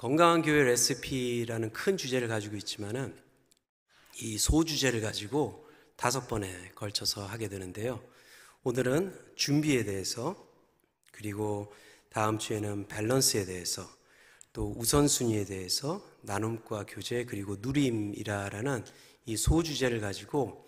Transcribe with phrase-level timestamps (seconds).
[0.00, 3.14] 건강한 교회 레시피라는 큰 주제를 가지고 있지만은
[4.22, 8.02] 이 소주제를 가지고 다섯 번에 걸쳐서 하게 되는데요.
[8.62, 10.42] 오늘은 준비에 대해서
[11.12, 11.70] 그리고
[12.08, 13.86] 다음 주에는 밸런스에 대해서
[14.54, 18.86] 또 우선순위에 대해서 나눔과 교제 그리고 누림이라라는
[19.26, 20.66] 이 소주제를 가지고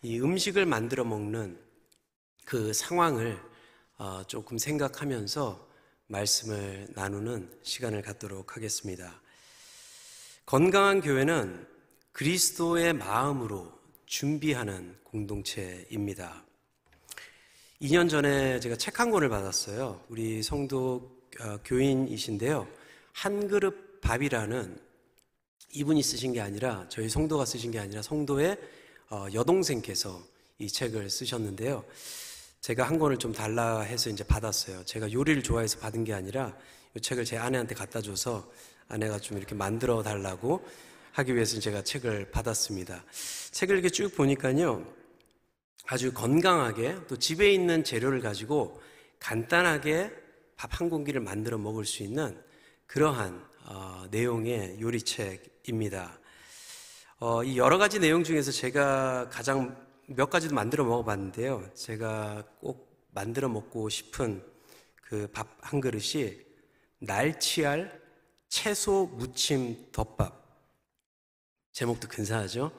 [0.00, 1.60] 이 음식을 만들어 먹는
[2.46, 3.38] 그 상황을
[3.98, 5.69] 어, 조금 생각하면서
[6.10, 9.20] 말씀을 나누는 시간을 갖도록 하겠습니다.
[10.44, 11.66] 건강한 교회는
[12.12, 13.72] 그리스도의 마음으로
[14.06, 16.44] 준비하는 공동체입니다.
[17.80, 20.04] 2년 전에 제가 책 한 권을 받았어요.
[20.08, 22.66] 우리 성도 어, 교인이신데요.
[23.12, 24.78] 한 그릇 밥이라는
[25.72, 28.58] 이분이 쓰신 게 아니라 저희 성도가 쓰신 게 아니라 성도의
[29.10, 30.20] 어, 여동생께서
[30.58, 31.84] 이 책을 쓰셨는데요.
[32.60, 34.84] 제가 한 권을 좀 달라 해서 이제 받았어요.
[34.84, 36.54] 제가 요리를 좋아해서 받은 게 아니라
[36.94, 38.50] 이 책을 제 아내한테 갖다 줘서
[38.88, 40.66] 아내가 좀 이렇게 만들어 달라고
[41.12, 43.04] 하기 위해서 제가 책을 받았습니다.
[43.52, 44.86] 책을 이렇게 쭉 보니까요.
[45.86, 48.80] 아주 건강하게 또 집에 있는 재료를 가지고
[49.18, 50.12] 간단하게
[50.56, 52.38] 밥 한 공기를 만들어 먹을 수 있는
[52.86, 56.18] 그러한 어, 내용의 요리책입니다.
[57.20, 59.74] 어, 이 여러 가지 내용 중에서 제가 가장
[60.12, 61.70] 몇 가지도 만들어 먹어봤는데요.
[61.74, 64.42] 제가 꼭 만들어 먹고 싶은
[65.02, 66.36] 그 밥 한 그릇이
[66.98, 68.00] 날치알
[68.48, 70.40] 채소 무침 덮밥.
[71.72, 72.72] 제목도 근사하죠?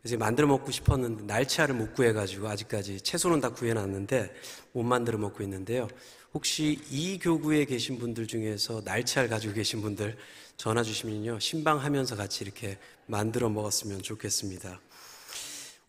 [0.00, 4.34] 그래서 만들어 먹고 싶었는데 날치알을 못 구해가지고 아직까지 채소는 다 구해놨는데
[4.72, 5.88] 못 만들어 먹고 있는데요.
[6.32, 10.16] 혹시 이 교구에 계신 분들 중에서 날치알 가지고 계신 분들
[10.56, 11.38] 전화 주시면요.
[11.40, 14.80] 신방하면서 같이 이렇게 만들어 먹었으면 좋겠습니다.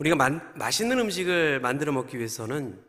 [0.02, 2.83] 우리가 만, 맛있는 음식을 만들어 먹기 위해서는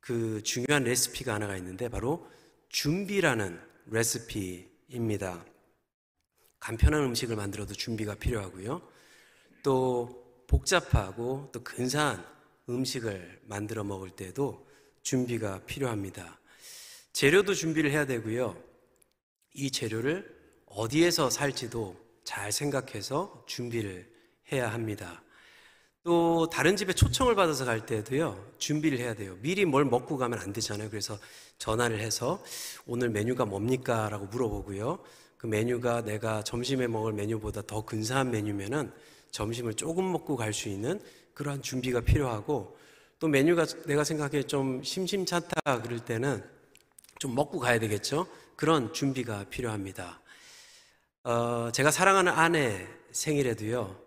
[0.00, 2.28] 그 중요한 레시피가 하나가 있는데 바로
[2.68, 5.46] 준비라는 레시피입니다.
[6.60, 8.86] 간편한 음식을 만들어도 준비가 필요하고요.
[9.62, 12.22] 또 복잡하고 또 근사한
[12.68, 14.68] 음식을 만들어 먹을 때도
[15.00, 16.38] 준비가 필요합니다.
[17.14, 18.62] 재료도 준비를 해야 되고요.
[19.54, 20.30] 이 재료를
[20.66, 24.06] 어디에서 살지도 잘 생각해서 준비를
[24.52, 25.22] 해야 합니다.
[26.04, 29.36] 또 다른 집에 초청을 받아서 갈 때도요 준비를 해야 돼요.
[29.40, 30.90] 미리 뭘 먹고 가면 안 되잖아요.
[30.90, 31.16] 그래서
[31.58, 32.42] 전화를 해서
[32.86, 34.08] 오늘 메뉴가 뭡니까?
[34.08, 34.98] 라고 물어보고요.
[35.36, 38.92] 그 메뉴가 내가 점심에 먹을 메뉴보다 더 근사한 메뉴면은
[39.30, 41.00] 점심을 조금 먹고 갈 수 있는
[41.34, 42.76] 그러한 준비가 필요하고
[43.20, 46.42] 또 메뉴가 내가 생각해 좀 심심찮다 그럴 때는
[47.20, 48.26] 좀 먹고 가야 되겠죠?
[48.56, 50.20] 그런 준비가 필요합니다.
[51.24, 54.01] 어, 제가 사랑하는 아내 생일에도요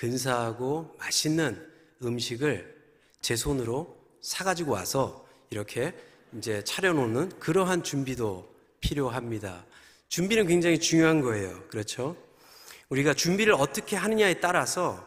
[0.00, 1.62] 근사하고 맛있는
[2.02, 2.74] 음식을
[3.20, 5.94] 제 손으로 사가지고 와서 이렇게
[6.32, 8.50] 이제 차려놓는 그러한 준비도
[8.80, 9.66] 필요합니다.
[10.08, 11.62] 준비는 굉장히 중요한 거예요.
[11.68, 12.16] 그렇죠?
[12.88, 15.06] 우리가 준비를 어떻게 하느냐에 따라서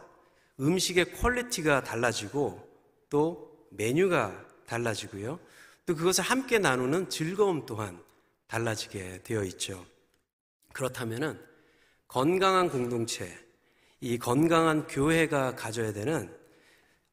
[0.60, 2.64] 음식의 quality가 달라지고
[3.10, 5.40] 또 메뉴가 달라지고요.
[5.86, 8.00] 또 그것을 함께 나누는 즐거움 또한
[8.46, 9.84] 달라지게 되어 있죠.
[10.72, 11.40] 그렇다면은
[12.06, 13.43] 건강한 공동체,
[14.04, 16.30] 이 건강한 교회가 가져야 되는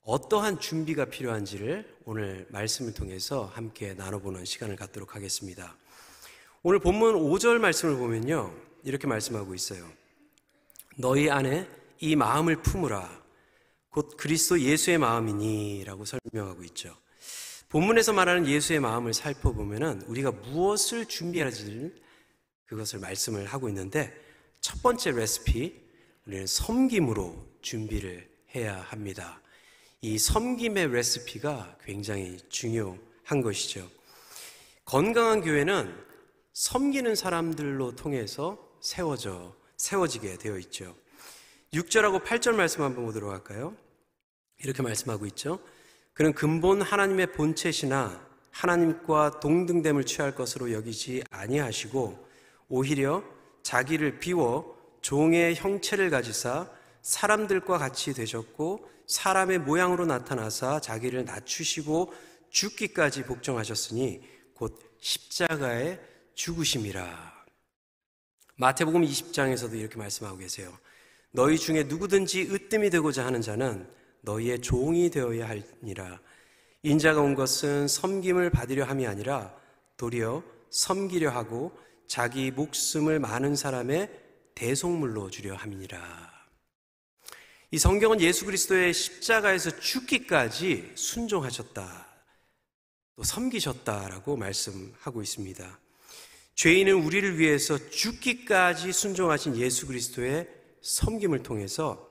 [0.04, 5.78] 어떠한 준비가 필요한지를 오늘 말씀을 통해서 함께 나눠보는 시간을 갖도록 하겠습니다.
[6.64, 8.54] 오늘 본문 5절 말씀을 보면요.
[8.84, 9.90] 이렇게 말씀하고 있어요.
[10.98, 11.66] 너희 안에
[12.00, 13.24] 이 마음을 품으라.
[13.90, 16.94] 곧 그리스도 예수의 마음이니 라고 설명하고 있죠.
[17.70, 21.94] 본문에서 말하는 예수의 마음을 살펴보면 우리가 무엇을 준비하지
[22.66, 24.14] 그것을 말씀을 하고 있는데
[24.60, 25.90] 첫 번째 레시피
[26.32, 28.26] 우리는 섬김으로 준비를
[28.56, 29.42] 해야 합니다.
[30.00, 33.86] 이 섬김의 레시피가 굉장히 중요한 것이죠.
[34.86, 35.94] 건강한 교회는
[36.54, 40.96] 섬기는 사람들로 통해서 세워져, 세워지게 되어 있죠.
[41.74, 43.76] 6절하고 8절 말씀 한번 보도록 할까요?
[44.60, 45.60] 이렇게 말씀하고 있죠.
[46.14, 52.26] 그는 근본 하나님의 본체시나 하나님과 동등됨을 취할 것으로 여기지 아니하시고
[52.70, 53.22] 오히려
[53.64, 56.70] 자기를 비워 종의 형체를 가지사
[57.02, 62.14] 사람들과 같이 되셨고 사람의 모양으로 나타나사 자기를 낮추시고
[62.50, 64.22] 죽기까지 복종하셨으니
[64.54, 66.00] 곧 십자가에
[66.36, 67.46] 죽으심이라.
[68.56, 70.72] 마태복음 20장에서도 이렇게 말씀하고 계세요.
[71.32, 73.90] 너희 중에 누구든지 으뜸이 되고자 하는 자는
[74.22, 76.20] 너희의 종이 되어야 할니라.
[76.84, 79.56] 인자가 온 것은 섬김을 받으려 함이 아니라
[79.98, 81.72] 도리어 섬기려 하고
[82.08, 84.21] 자기 목숨을 많은 사람의
[84.62, 86.32] 대속물로 주려 함이니라.
[87.72, 92.08] 이 성경은 예수 그리스도의 십자가에서 죽기까지 순종하셨다.
[93.16, 95.80] 또 섬기셨다라고 말씀하고 있습니다.
[96.54, 100.48] 죄인은 우리를 위해서 죽기까지 순종하신 예수 그리스도의
[100.84, 102.08] 섬김을 통해서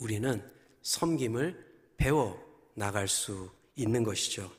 [0.00, 0.42] 우리는
[0.82, 1.64] 섬김을
[1.96, 2.44] 배워
[2.74, 4.50] 나갈 수 있는 것이죠.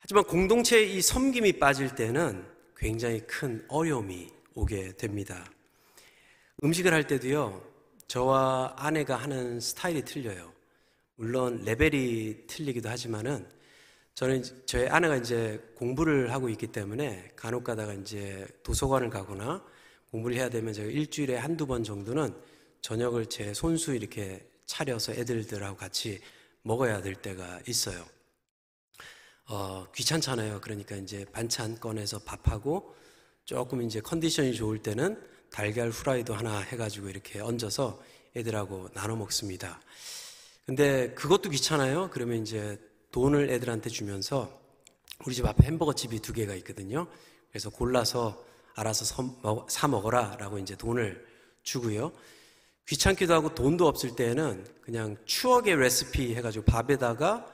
[0.00, 2.46] 하지만 공동체의 이 섬김이 빠질 때는
[2.76, 5.50] 굉장히 큰 어려움이 오게 됩니다.
[6.64, 7.62] 음식을 할 때도요,
[8.08, 10.52] 저와 아내가 하는 스타일이 틀려요.
[11.16, 13.46] 물론 레벨이 틀리기도 하지만은
[14.14, 19.62] 저는 저희 아내가 이제 공부를 하고 있기 때문에 간혹 가다가 이제 도서관을 가거나
[20.10, 22.34] 공부를 해야 되면 제가 일주일에 한두 번 정도는
[22.80, 26.20] 저녁을 제 손수 이렇게 차려서 애들들하고 같이
[26.62, 28.02] 먹어야 될 때가 있어요.
[29.48, 30.62] 어, 귀찮잖아요.
[30.62, 32.94] 그러니까 이제 반찬 꺼내서 밥하고
[33.44, 38.00] 조금 이제 컨디션이 좋을 때는 달걀 후라이도 하나 해가지고 이렇게 얹어서
[38.36, 39.80] 애들하고 나눠 먹습니다.
[40.66, 42.10] 근데 그것도 귀찮아요.
[42.12, 42.78] 그러면 이제
[43.12, 44.60] 돈을 애들한테 주면서
[45.24, 47.06] 우리 집 앞에 햄버거 집이 두 개가 있거든요.
[47.50, 48.44] 그래서 골라서
[48.74, 49.32] 알아서
[49.68, 51.26] 사 먹어라 라고 이제 돈을
[51.62, 52.12] 주고요.
[52.86, 57.52] 귀찮기도 하고 돈도 없을 때는 그냥 추억의 레시피 해가지고 밥에다가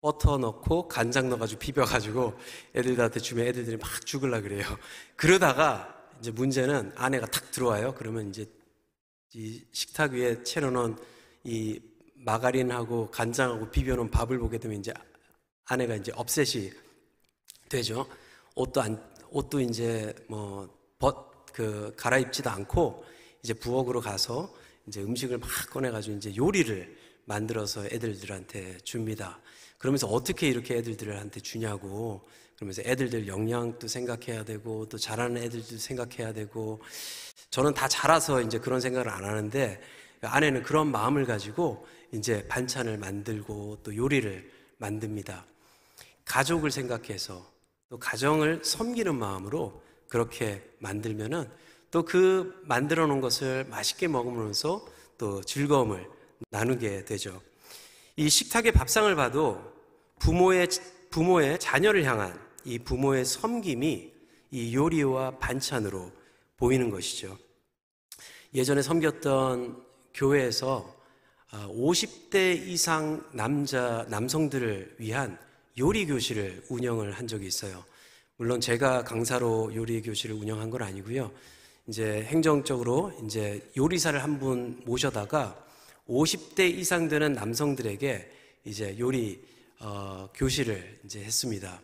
[0.00, 2.38] 버터 넣고 간장 넣어가지고 비벼가지고
[2.74, 4.64] 애들한테 주면 애들이 막 죽을라 그래요.
[5.16, 7.94] 그러다가 이제 문제는 아내가 탁 들어와요.
[7.96, 8.46] 그러면 이제
[9.34, 10.96] 이 식탁 위에 채려놓은
[11.44, 11.80] 이
[12.14, 14.92] 마가린하고 간장하고 비벼놓은 밥을 보게 되면 이제
[15.64, 16.70] 아내가 이제 업셋이
[17.68, 18.06] 되죠.
[18.54, 20.68] 옷도 안, 옷도 이제 뭐,
[20.98, 23.04] 벗, 그, 갈아입지도 않고
[23.42, 24.52] 이제 부엌으로 가서
[24.86, 29.38] 이제 음식을 막 꺼내가지고 이제 요리를 만들어서 애들들한테 줍니다.
[29.78, 32.26] 그러면서 어떻게 이렇게 애들들한테 주냐고
[32.60, 36.82] 그러면서 애들들 영양도 생각해야 되고 또 잘하는 애들도 생각해야 되고
[37.48, 39.80] 저는 다 자라서 이제 그런 생각을 안 하는데
[40.20, 45.46] 아내는 그런 마음을 가지고 이제 반찬을 만들고 또 요리를 만듭니다.
[46.26, 47.50] 가족을 생각해서
[47.88, 51.48] 또 가정을 섬기는 마음으로 그렇게 만들면은
[51.90, 54.86] 또 그 만들어 놓은 것을 맛있게 먹으면서
[55.16, 56.06] 또 즐거움을
[56.50, 57.40] 나누게 되죠.
[58.16, 59.60] 이 식탁의 밥상을 봐도
[60.18, 60.68] 부모의
[61.08, 64.12] 부모의 자녀를 향한 이 부모의 섬김이
[64.52, 66.10] 이 요리와 반찬으로
[66.56, 67.38] 보이는 것이죠.
[68.54, 69.82] 예전에 섬겼던
[70.14, 70.96] 교회에서
[71.52, 75.38] 50대 아, 이상 남자, 남성들을 위한
[75.78, 77.84] 요리 교실을 운영을 한 적이 있어요.
[78.36, 81.30] 물론 제가 강사로 요리 교실을 운영한 건 아니고요.
[81.86, 85.64] 이제 행정적으로 이제 요리사를 한 분 모셔다가
[86.08, 88.30] 50대 이상 되는 남성들에게
[88.64, 89.42] 이제 요리
[89.78, 91.80] 어, 교실을 이제 했습니다.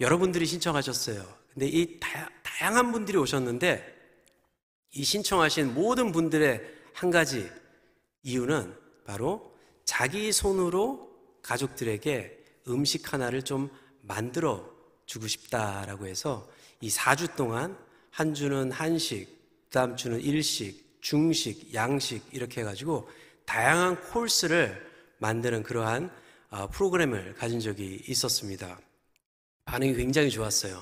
[0.00, 1.24] 여러분들이 신청하셨어요.
[1.52, 3.94] 근데 이 다, 다양한 분들이 오셨는데
[4.92, 6.60] 이 신청하신 모든 분들의
[6.92, 7.50] 한 가지
[8.22, 9.54] 이유는 바로
[9.84, 11.10] 자기 손으로
[11.42, 13.70] 가족들에게 음식 하나를 좀
[14.02, 14.68] 만들어
[15.06, 16.48] 주고 싶다라고 해서
[16.80, 17.78] 이 4주 동안
[18.10, 19.28] 한 주는 한식,
[19.70, 23.08] 다음 주는 일식, 중식, 양식 이렇게 해가지고
[23.44, 24.84] 다양한 코스를
[25.18, 26.10] 만드는 그러한
[26.50, 28.78] 아, 프로그램을 가진 적이 있었습니다.
[29.66, 30.80] 반응이 굉장히 좋았어요.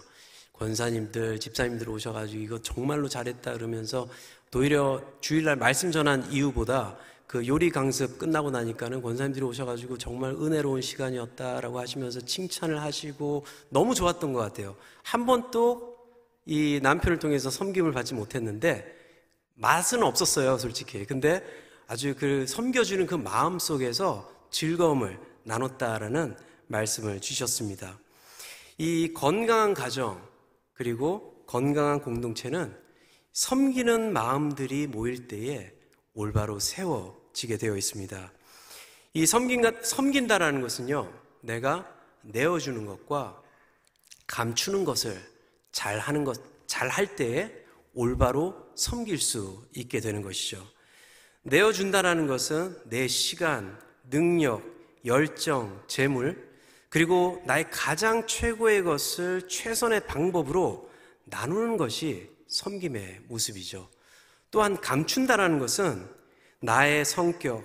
[0.53, 4.09] 권사님들, 집사님들 오셔가지고 이거 정말로 잘했다 그러면서
[4.55, 6.97] 오히려 주일날 말씀 전한 이유보다
[7.27, 14.33] 그 요리 강습 끝나고 나니까는 권사님들이 오셔가지고 정말 은혜로운 시간이었다라고 하시면서 칭찬을 하시고 너무 좋았던
[14.33, 14.77] 것 같아요.
[15.03, 15.97] 한 번도
[16.47, 18.87] 이 남편을 통해서 섬김을 받지 못했는데
[19.55, 21.05] 맛은 없었어요, 솔직히.
[21.05, 21.43] 근데
[21.89, 26.37] 아주 그 섬겨주는 그 마음 속에서 즐거움을 나눴다라는
[26.69, 27.99] 말씀을 주셨습니다.
[28.79, 30.27] 이 건강한 가정,
[30.73, 32.77] 그리고 건강한 공동체는
[33.33, 35.73] 섬기는 마음들이 모일 때에
[36.13, 38.33] 올바로 세워지게 되어 있습니다.
[39.15, 41.13] 이 섬긴가, 섬긴다라는 것은요,
[41.43, 41.89] 내가
[42.23, 43.41] 내어주는 것과
[44.27, 45.21] 감추는 것을
[45.71, 47.53] 잘 하는 것, 잘 할 때에
[47.93, 50.67] 올바로 섬길 수 있게 되는 것이죠.
[51.43, 53.79] 내어준다라는 것은 내 시간,
[54.11, 54.63] 능력,
[55.05, 56.54] 열정, 재물,
[56.95, 60.89] 그리고 나의 가장 최고의 것을 최선의 방법으로
[61.25, 63.91] 나누는 것이 섬김의 모습이죠.
[64.53, 66.09] 또한 감춘다라는 것은
[66.61, 67.65] 나의 성격,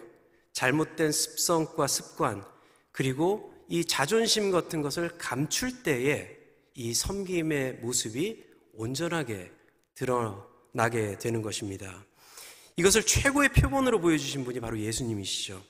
[0.54, 2.44] 잘못된 습성과 습관,
[2.92, 6.36] 그리고 이 자존심 같은 것을 감출 때에
[6.74, 8.44] 이 섬김의 모습이
[8.74, 9.52] 온전하게
[9.94, 12.04] 드러나게 되는 것입니다.
[12.78, 15.62] 이것을 최고의 표본으로 보여주신 분이 바로 예수님이시죠.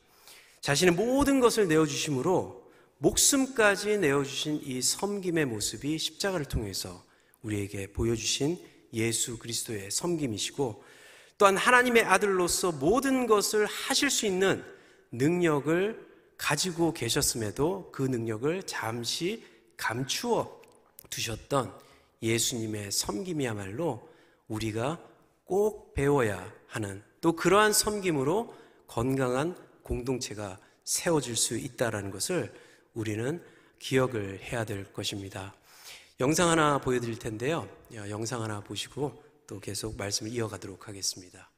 [0.61, 2.68] 자신의 모든 것을 내어주심으로
[2.99, 7.03] 목숨까지 내어주신 이 섬김의 모습이 십자가를 통해서
[7.41, 8.59] 우리에게 보여주신
[8.93, 10.83] 예수 그리스도의 섬김이시고
[11.37, 14.63] 또한 하나님의 아들로서 모든 것을 하실 수 있는
[15.13, 19.45] 능력을 가지고 계셨음에도 그 능력을 잠시
[19.77, 20.59] 감추어
[21.09, 21.73] 두셨던
[22.21, 24.09] 예수님의 섬김이야말로
[24.49, 25.01] 우리가
[25.45, 28.53] 꼭 배워야 하는 또 그러한 섬김으로
[28.87, 32.51] 건강한 공동체가 세워질 수 있다라는 것을
[32.99, 33.41] 우리는
[33.79, 35.53] 기억을 해야 될 것입니다.
[36.19, 37.65] 영상 하나 보여드릴 텐데요.
[37.93, 41.49] 영상 하나 보시고 또 계속 말씀을 이어가도록 하겠습니다.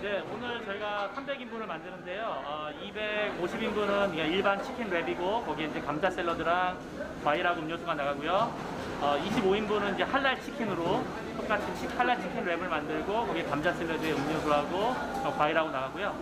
[0.00, 2.24] 네, 오늘 저희가 300인분을 만드는데요.
[2.44, 6.78] 어, 250인분은 일반 치킨 랩이고 거기에 이제 감자 샐러드랑
[7.24, 8.81] 과일하고 음료수가 나가고요.
[9.02, 11.02] 어, 25인분은 이제 할랄 치킨으로
[11.36, 16.14] 똑같이 치, halal chicken wrap을 만들고 거기에 감자 샐러드에 음료수하고 어, 과일하고 나가고요.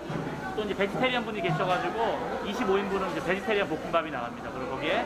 [0.56, 4.50] 또 이제 vegetarian 분이 계셔가지고 25인분은 이제 vegetarian 볶음밥이 나갑니다.
[4.50, 5.04] 그리고 거기에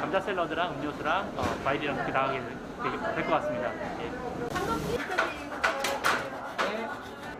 [0.00, 3.72] 감자 샐러드랑 음료수랑 어, 과일이랑 그렇게 나가게 될 것 같습니다.
[4.00, 4.12] 예.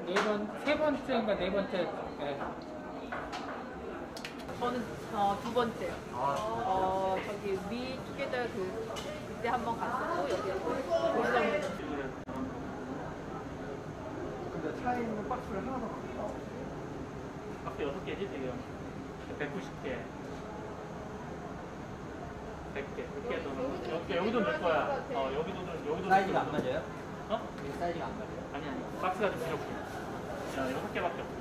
[0.07, 1.89] 네 번, 세 번째인가 네 번째.
[2.19, 2.39] 네.
[4.59, 5.93] 저는 어, 두 번째요.
[6.15, 8.89] 어, 저기 We Together 그
[9.39, 11.33] 그때 한 번 갔었고 여기 고정
[14.53, 16.35] 근데 차에 있는 박스를 하나 더 갖고
[17.65, 18.53] 박스 6개지 지금?
[19.39, 19.99] 190개.
[22.75, 22.99] 100개.
[23.29, 23.49] 100개 도?
[23.95, 25.05] 여기, 여기도 넣을 거야.
[25.15, 26.51] 어 여기도 넣을 여기도 사이즈가 안.
[26.53, 26.83] 맞아요?
[27.29, 27.49] 어?
[27.79, 28.51] 사이즈가 안 맞아요?
[28.55, 29.01] 아니 아니.
[29.01, 29.71] 박스가 좀 부족해
[30.59, 31.39] 야 6개밖에 없어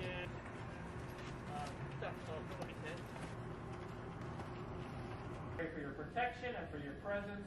[0.00, 0.26] 이게
[1.54, 2.96] 아 진짜 어 그거 밑에
[5.56, 7.46] Pray for your protection and for your presence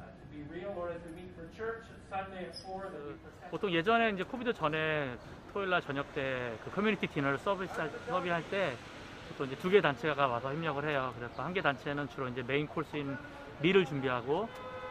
[0.00, 3.14] uh, to be real, Lord, as we meet for church Sunday at 4 that we
[3.22, 3.50] protect.
[3.50, 5.16] 보통 예전에 이제 COVID 전에
[5.52, 7.72] 토요일 날 저녁 때 그 community dinner를 서비스
[8.08, 8.76] serve할 때
[9.30, 11.12] 보통 이제 두 개 단체가 와서 협력을 해요.
[11.16, 13.16] 그래서 한 개 단체는 주로 이제 main course인
[13.60, 14.48] meal을 준비하고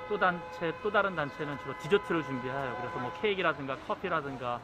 [0.10, 2.77] 또 단체 또 다른 단체는 주로 디저트를 준비해요.
[2.79, 4.62] 그래서 뭐 케이크라든가 커피라든가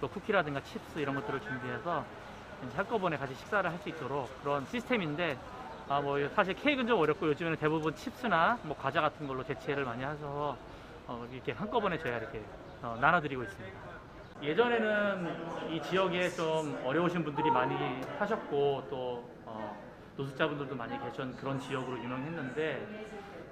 [0.00, 2.04] 또 쿠키라든가 칩스 이런 것들을 준비해서
[2.66, 5.36] 이제 한꺼번에 같이 식사를 할 수 있도록 그런 시스템인데
[5.88, 10.02] 아 뭐 사실 케이크는 좀 어렵고 요즘에는 대부분 칩스나 뭐 과자 같은 걸로 대체를 많이
[10.02, 10.56] 하셔서
[11.06, 12.42] 어, 이렇게 한꺼번에 저희가 이렇게
[12.82, 13.78] 어, 나눠드리고 있습니다.
[14.42, 17.76] 예전에는 이 지역에 좀 어려우신 분들이 많이
[18.18, 19.76] 사셨고 또 어,
[20.16, 22.86] 노숙자분들도 많이 계신 그런 지역으로 유명했는데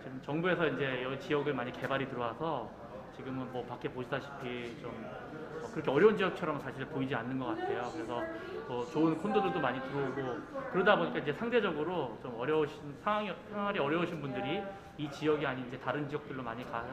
[0.02, 2.70] 지금 정부에서 이제 이 지역을 많이 개발이 들어와서
[3.16, 5.39] 지금은 뭐 밖에 보시다시피 좀 어,
[5.72, 7.90] 그렇게 어려운 지역처럼 사실 보이지 않는 것 같아요.
[7.92, 8.22] 그래서
[8.68, 10.38] 뭐 좋은 콘도들도 많이 들어오고
[10.72, 14.62] 그러다 보니까 이제 상대적으로 좀 어려우신 상황이 생활이 어려우신 분들이
[14.98, 16.84] 이 지역이 아닌 이제 다른 지역들로 많이 가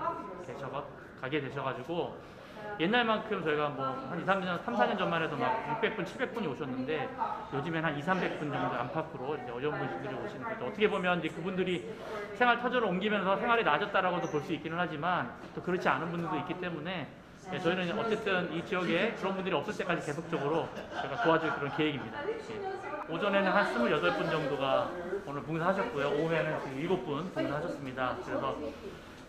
[0.46, 0.84] 계셔가
[1.22, 2.38] 가게 되셔가지고
[2.80, 7.10] 옛날만큼 저희가 뭐 한 2, 3년, 3, 4년 전만 해도 막 600분, 700분이 오셨는데
[7.54, 10.66] 요즘엔 한 2, 300분 정도 안팎으로 이제 어려운 분들이 오시는 거죠.
[10.66, 11.94] 어떻게 보면 이제 그분들이
[12.36, 17.08] 생활 터전을 옮기면서 생활이 나아졌다라고도 볼 수 있기는 하지만 또 그렇지 않은 분들도 있기 때문에
[17.54, 20.68] 예, 저희는 어쨌든 이 지역에 그런 분들이 없을 때까지 계속적으로
[21.02, 22.20] 제가 도와줄 그런 계획입니다.
[22.28, 23.14] 예.
[23.14, 24.92] 오전에는 한 28분 정도가
[25.26, 26.08] 오늘 봉사하셨고요.
[26.10, 28.18] 오후에는 지금 7분 봉사하셨습니다.
[28.26, 28.58] 그래서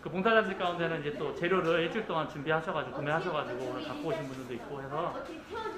[0.01, 4.81] 그 봉사자들 가운데는 이제 또 재료를 일주일 동안 준비하셔가지고 구매하셔가지고 오늘 갖고 오신 분들도 있고
[4.81, 5.15] 해서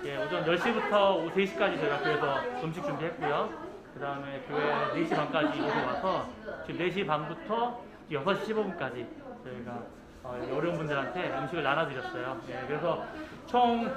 [0.06, 3.50] 예, 오전 10시부터 오후 3시까지 저희가 교회에서 음식 준비했고요.
[3.94, 6.28] 그 다음에 교회 4시 반까지 이곳에 와서
[6.66, 9.06] 지금 4시 반부터 6시 15분까지
[9.44, 12.42] 저희가 어, 어려운 분들한테 음식을 나눠드렸어요.
[12.50, 13.06] 예, 그래서
[13.48, 13.88] 총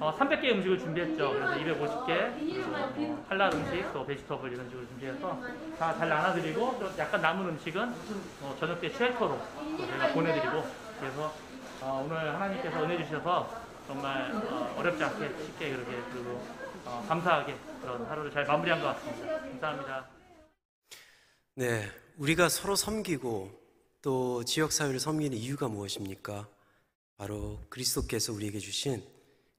[0.00, 1.30] 어, 300개 음식을 준비했죠.
[1.32, 2.06] 그래서 250개,
[2.38, 5.40] 그리고 뭐 할랄 음식, 또 베지터블 이런 식으로 준비해서
[5.78, 7.94] 다 잘 나눠드리고 또 약간 남은 음식은
[8.40, 10.64] 뭐 저녁 때또 저희가 보내드리고
[11.00, 11.32] 그래서
[11.80, 13.48] 어, 오늘 하나님께서 은혜 주셔서
[13.88, 16.40] 정말 어, 어렵지 않게 쉽게 그렇게 그리고
[16.84, 19.38] 어, 감사하게 그런 하루를 잘 마무리한 것 같습니다.
[19.40, 20.04] 감사합니다.
[21.54, 23.50] 네, 우리가 서로 섬기고
[24.00, 26.48] 또 지역 사회를 섬기는 이유가 무엇입니까?
[27.16, 29.02] 바로 그리스도께서 우리에게 주신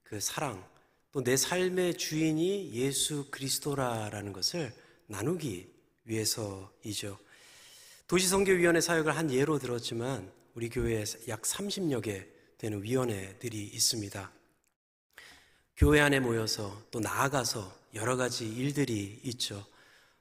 [0.02, 0.64] 그 사랑,
[1.12, 4.72] 또 내 삶의 주인이 예수 그리스도라라는 것을
[5.06, 5.68] 나누기
[6.04, 7.18] 위해서이죠.
[8.06, 12.26] 도시선교위원회 사역을 한 예로 들었지만 우리 교회에 약 30여 개
[12.58, 14.32] 되는 위원회들이 있습니다.
[15.76, 19.66] 교회 안에 모여서 또 나아가서 여러 가지 일들이 있죠.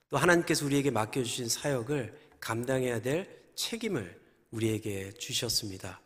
[0.10, 4.18] 또 하나님께서 우리에게 맡겨주신 사역을 감당해야 될 책임을
[4.52, 6.00] 우리에게 주셨습니다.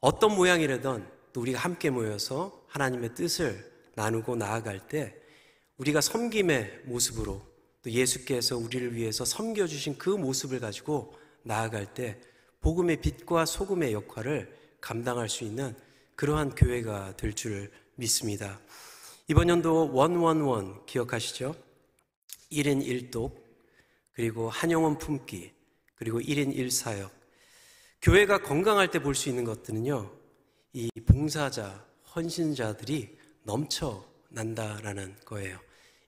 [0.00, 5.14] 어떤 모양이라든 또 우리가 함께 모여서 하나님의 뜻을 나누고 나아갈 때
[5.76, 7.42] 우리가 섬김의 모습으로
[7.82, 12.20] 또 예수께서 우리를 위해서 섬겨주신 그 모습을 가지고 나아갈 때
[12.60, 15.74] 복음의 빛과 소금의 역할을 감당할 수 있는
[16.14, 18.60] 그러한 교회가 될 줄 믿습니다.
[19.26, 21.56] 이번 연도 원원원 기억하시죠?
[22.52, 23.34] 1인 1독,
[24.12, 25.55] 그리고 한영원 품기,
[25.96, 27.10] 그리고 1인 1사역.
[28.02, 30.10] 교회가 건강할 때 볼 수 있는 것들은요,
[30.74, 31.84] 이 봉사자,
[32.14, 35.58] 헌신자들이 넘쳐 난다라는 거예요.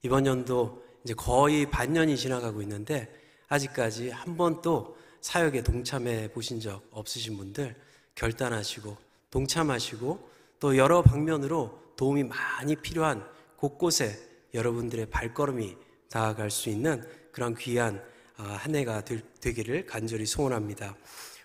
[0.03, 3.13] 이번 연도 이제 거의 반년이 지나가고 있는데
[3.49, 7.75] 아직까지 한 번도 사역에 동참해 보신 적 없으신 분들
[8.15, 8.97] 결단하시고
[9.31, 10.31] 동참하시고
[10.61, 13.27] 또 여러 방면으로 도움이 많이 필요한
[13.57, 14.19] 곳곳에
[14.55, 15.77] 여러분들의 발걸음이
[16.11, 17.03] 다가갈 수 있는
[17.33, 18.03] 그런 귀한 아,
[18.45, 20.97] 한 해가 될- 되기를 간절히 소원합니다.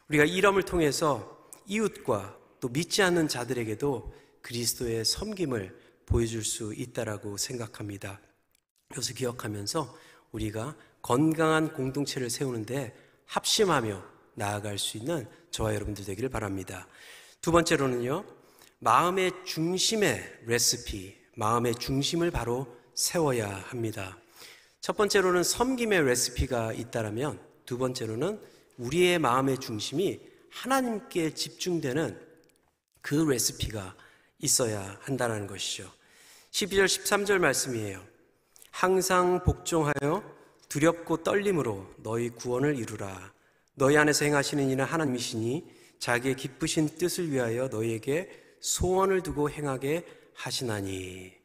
[0.10, 8.20] 우리가 이름을 통해서 이웃과 또 믿지 않는 자들에게도 그리스도의 섬김을 보여줄 수 있다라고 생각합니다.
[8.92, 9.98] 이것을 기억하면서
[10.32, 12.96] 우리가 건강한 공동체를 세우는데
[13.26, 14.04] 합심하며
[14.36, 16.88] 나아갈 수 있는 저와 여러분들 되기를 바랍니다.
[17.42, 18.26] 두 번째로는요,
[18.80, 24.18] 마음의 중심의 레시피, 마음의 중심을 바로 세워야 합니다.
[24.84, 28.38] 첫 번째로는 섬김의 레시피가 있다라면 두 번째로는
[28.78, 32.20] 우리의 마음의 중심이 하나님께 집중되는
[33.02, 33.96] 그 레시피가
[34.40, 35.90] 있어야 한다는 것이죠.
[36.52, 38.04] 12절 13절 말씀이에요.
[38.72, 40.22] 항상 복종하여
[40.68, 43.32] 두렵고 떨림으로 너희 구원을 이루라.
[43.76, 45.66] 너희 안에서 행하시는 이는 하나님이시니
[46.00, 51.43] 자기의 기쁘신 뜻을 위하여 너희에게 소원을 두고 행하게 하시나니.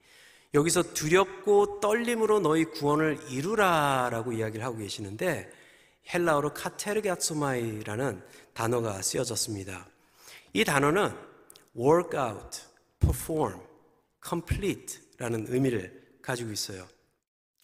[0.55, 5.51] 여기서 두렵고 떨림으로 너희 구원을 이루라라고 이야기를 하고 계시는데
[6.13, 8.23] 헬라어로 카테르가소마이라는
[8.55, 9.87] 단어가 쓰여졌습니다.
[10.55, 11.13] 이 단어는
[11.77, 12.63] work out,
[12.99, 13.61] perform,
[14.27, 16.89] complete라는 의미를 가지고 있어요.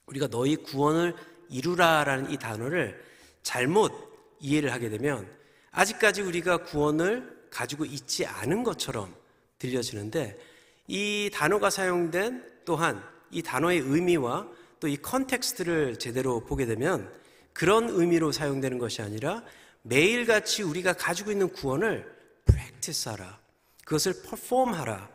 [0.07, 1.15] 우리가 너희 구원을
[1.49, 3.03] 이루라라는 이 단어를
[3.43, 3.93] 잘못
[4.41, 5.27] 이해를 하게 되면
[5.71, 9.15] 아직까지 우리가 구원을 가지고 있지 않은 것처럼
[9.59, 10.39] 들려지는데
[10.87, 14.49] 이 단어가 사용된 또한 이 단어의 의미와
[14.81, 17.11] 또 이 context를 제대로 보게 되면
[17.55, 19.43] 그런 의미로 사용되는 것이 아니라
[19.83, 22.05] 매일같이 우리가 가지고 있는 구원을
[22.45, 23.39] 프랙티스하라.
[23.85, 25.09] 그것을 퍼폼하라.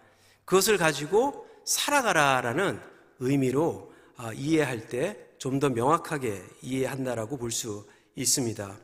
[0.45, 2.79] 그것을 가지고 살아가라라는
[3.19, 8.77] 의미로 아, 이해할 때 좀 더 명확하게 이해한다라고 볼 수 있습니다.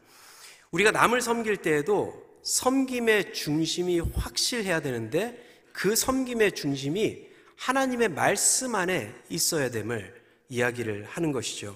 [0.71, 5.37] 우리가 남을 섬길 때에도 섬김의 중심이 확실해야 되는데
[5.73, 10.13] 그 섬김의 중심이 하나님의 말씀 안에 있어야 됨을
[10.49, 11.75] 이야기를 하는 것이죠.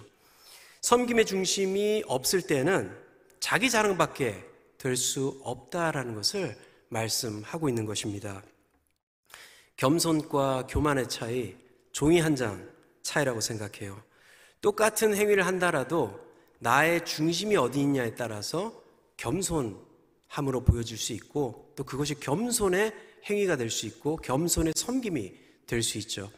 [0.81, 2.95] 섬김의 중심이 없을 때는
[3.39, 4.43] 자기 자랑밖에
[4.77, 6.55] 될 수 없다라는 것을
[6.89, 8.41] 말씀하고 있는 것입니다.
[9.77, 11.55] 겸손과 교만의 차이,
[11.91, 12.69] 종이 한 장
[13.01, 14.01] 차이라고 생각해요.
[14.61, 16.19] 똑같은 행위를 한다라도
[16.59, 18.83] 나의 중심이 어디 있냐에 따라서
[19.17, 22.93] 겸손함으로 보여질 수 있고 또 그것이 겸손의
[23.29, 25.33] 행위가 될 수 있고 겸손의 섬김이
[25.69, 26.31] 될 수 있죠.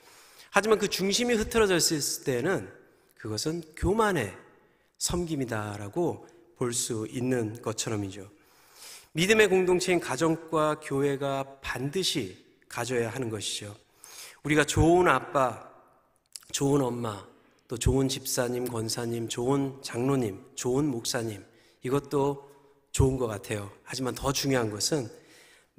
[0.52, 2.70] 하지만 그 중심이 흐트러져 있을 때는
[3.18, 4.36] 그것은 교만의
[4.98, 8.30] 섬김이다라고 볼 수 있는 것처럼이죠.
[9.14, 13.76] 믿음의 공동체인 가정과 교회가 반드시 가져야 하는 것이죠.
[14.44, 15.68] 우리가 좋은 아빠,
[16.52, 17.26] 좋은 엄마,
[17.68, 21.44] 또 좋은 집사님, 권사님, 좋은 장로님, 좋은 목사님,
[21.84, 22.50] 이것도
[22.92, 23.72] 좋은 것 같아요.
[23.84, 25.10] 하지만 더 중요한 것은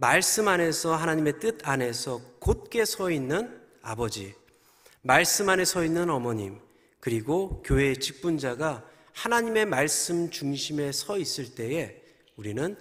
[0.03, 4.35] 말씀 안에서 하나님의 뜻 안에서 곧게 서 있는 아버지,
[5.01, 6.59] 말씀 안에 서 있는 어머님,
[6.99, 12.03] 그리고 교회의 직분자가 하나님의 말씀 중심에 서 있을 때에
[12.35, 12.77] 우리는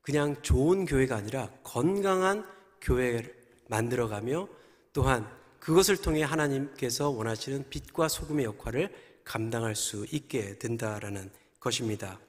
[0.00, 2.46] 그냥 좋은 교회가 아니라 건강한
[2.80, 3.34] 교회를
[3.66, 4.48] 만들어가며
[4.92, 5.28] 또한
[5.58, 12.20] 그것을 통해 하나님께서 원하시는 빛과 소금의 역할을 감당할 수 있게 된다라는 것입니다.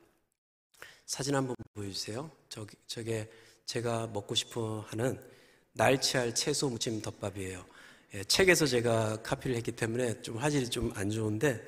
[1.05, 2.31] 사진 한번 보여주세요.
[2.49, 3.29] 저기, 저게
[3.71, 5.17] 제가 먹고 싶어 하는
[5.73, 7.63] 날치알 채소 무침 덮밥이에요.
[8.15, 11.65] 예, 책에서 제가 카피를 했기 때문에 좀 화질이 좀 안 좋은데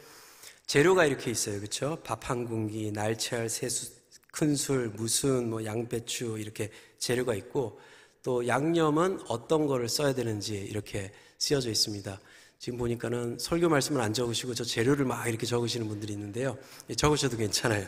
[0.67, 1.59] 재료가 이렇게 있어요.
[1.59, 1.97] 그렇죠?
[2.03, 3.93] 밥 한 공기, 날치알 세수,
[4.33, 7.79] 큰술, 무순, 뭐 양배추 이렇게 재료가 있고
[8.21, 12.19] 또 양념은 어떤 거를 써야 되는지 이렇게 쓰여져 있습니다.
[12.59, 16.57] 지금 보니까는 설교 말씀을 안 적으시고 저 재료를 막 이렇게 적으시는 분들이 있는데요.
[16.89, 17.87] 예, 적으셔도 괜찮아요.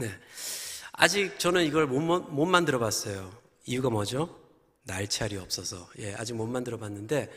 [0.00, 0.08] 네.
[0.92, 3.41] 아직 저는 이걸 못, 못 만들어 봤어요.
[3.64, 4.38] 이유가 뭐죠?
[4.84, 5.88] 날치알이 없어서.
[5.98, 7.30] 예, 아직 못 만들어 봤는데,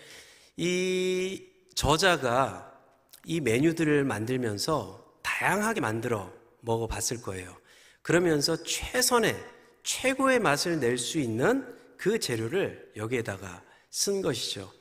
[0.58, 1.44] 이
[1.76, 2.72] 저자가
[3.26, 7.56] 이 메뉴들을 만들면서 다양하게 만들어 먹어 봤을 거예요.
[8.02, 9.36] 그러면서 최선의,
[9.84, 11.66] 최고의 맛을 낼 수 있는
[11.98, 14.72] 그 재료를 여기에다가 쓴 것이죠.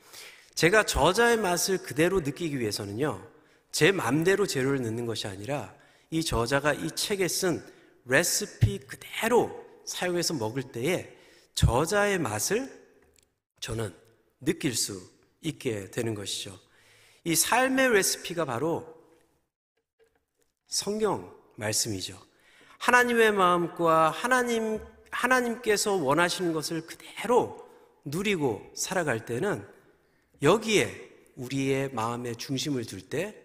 [0.53, 3.25] 제가 저자의 맛을 그대로 느끼기 위해서는요,
[3.71, 5.75] 제 맘대로 재료를 넣는 것이 아니라
[6.09, 7.63] 이 저자가 이 책에 쓴
[8.05, 11.14] 레시피 그대로 사용해서 먹을 때에
[11.55, 12.69] 저자의 맛을
[13.59, 13.93] 저는
[14.41, 15.01] 느낄 수
[15.41, 16.59] 있게 되는 것이죠.
[17.23, 18.95] 이 삶의 레시피가 바로
[20.67, 22.21] 성경 말씀이죠.
[22.77, 27.67] 하나님의 마음과 하나님, 하나님께서 원하시는 것을 그대로
[28.03, 29.67] 누리고 살아갈 때는
[30.41, 33.41] 여기에 우리의 마음의 중심을 둘 때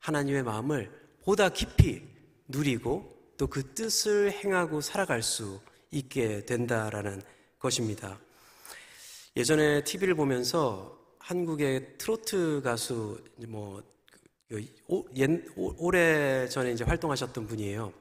[0.00, 0.92] 하나님의 마음을
[1.24, 2.02] 보다 깊이
[2.46, 7.22] 누리고 또 그 뜻을 행하고 살아갈 수 있게 된다라는
[7.64, 8.20] 것입니다.
[9.36, 13.82] 예전에 TV를 보면서 한국의 트로트 가수 뭐
[14.48, 17.92] 그, 오, 옛, 오래 전에 이제 활동하셨던 분이에요.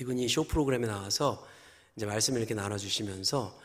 [0.00, 1.46] 이분이 쇼 프로그램에 나와서
[1.94, 3.58] 이제 말씀을 이렇게 나눠주시면서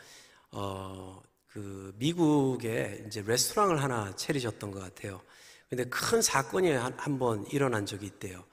[0.52, 5.20] 어, 그 미국에 이제 레스토랑을 하나 차리셨던 것 같아요.
[5.68, 8.44] 근데 큰 사건이 한번 일어난 적이 있대요.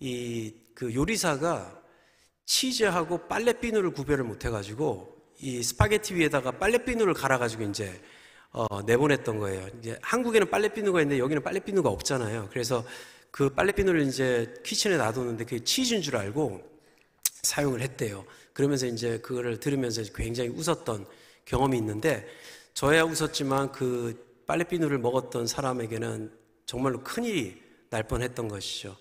[0.00, 1.78] 이 그 요리사가
[2.46, 8.00] 치즈하고 빨래 비누를 구별을 못 해가지고 이 스파게티 위에다가 빨래 비누를 갈아가지고 이제
[8.52, 9.68] 어, 내보냈던 거예요.
[9.78, 12.48] 이제 한국에는 빨래 비누가 있는데 여기는 빨래 비누가 없잖아요.
[12.50, 12.84] 그래서
[13.30, 16.60] 그 빨래 비누를 이제 kitchen에 놔뒀는데 그게 치즈인 줄 알고
[17.42, 18.26] 사용을 했대요.
[18.52, 21.06] 그러면서 이제 그거를 들으면서 굉장히 웃었던
[21.46, 22.26] 경험이 있는데
[22.74, 26.32] 저야 웃었지만 그 빨래 비누를 먹었던 사람에게는
[26.66, 28.96] 정말로 큰일이 날 뻔했던 것이죠.